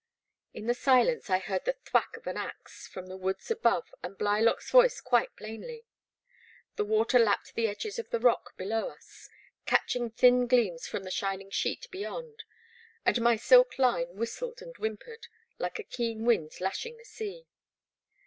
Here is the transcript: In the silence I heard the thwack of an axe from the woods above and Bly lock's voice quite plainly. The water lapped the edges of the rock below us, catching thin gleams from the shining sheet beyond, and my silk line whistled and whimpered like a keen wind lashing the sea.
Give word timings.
In 0.51 0.65
the 0.65 0.73
silence 0.73 1.29
I 1.29 1.37
heard 1.37 1.65
the 1.65 1.75
thwack 1.85 2.17
of 2.17 2.25
an 2.25 2.35
axe 2.35 2.87
from 2.87 3.05
the 3.05 3.15
woods 3.15 3.51
above 3.51 3.93
and 4.01 4.17
Bly 4.17 4.39
lock's 4.39 4.71
voice 4.71 4.99
quite 4.99 5.35
plainly. 5.35 5.85
The 6.75 6.85
water 6.85 7.19
lapped 7.19 7.53
the 7.53 7.67
edges 7.67 7.99
of 7.99 8.09
the 8.09 8.19
rock 8.19 8.57
below 8.57 8.89
us, 8.89 9.29
catching 9.67 10.09
thin 10.09 10.47
gleams 10.47 10.87
from 10.87 11.03
the 11.03 11.11
shining 11.11 11.51
sheet 11.51 11.85
beyond, 11.91 12.43
and 13.05 13.21
my 13.21 13.35
silk 13.35 13.77
line 13.77 14.15
whistled 14.15 14.59
and 14.59 14.75
whimpered 14.77 15.27
like 15.59 15.77
a 15.77 15.83
keen 15.83 16.25
wind 16.25 16.59
lashing 16.59 16.97
the 16.97 17.05
sea. 17.05 17.45